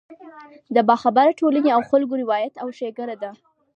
د 0.75 0.77
باخبره 0.89 1.37
ټولنې 1.39 1.69
او 1.75 1.81
خلکو 1.89 2.13
روایت 2.23 2.53
او 2.61 2.67
ښېګړه 2.77 3.15
ده. 3.23 3.31